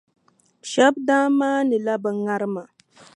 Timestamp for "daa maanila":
1.07-1.93